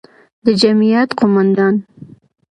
[0.45, 1.75] د جمعیت قوماندان،